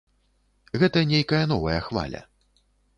Гэта 0.85 1.05
нейкая 1.11 1.45
новая 1.55 1.79
хваля. 1.91 2.27